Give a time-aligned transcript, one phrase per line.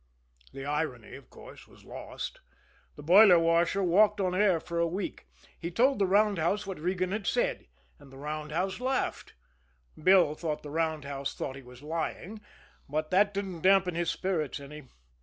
[0.51, 2.41] The irony, of course, was lost.
[2.95, 5.27] The boiler washer walked on air for a week.
[5.59, 7.67] He told the roundhouse what Regan had said
[7.99, 9.35] and the roundhouse laughed.
[10.01, 12.41] Bill thought the roundhouse thought he was lying,
[12.89, 14.87] but that didn't dampen his spirits any.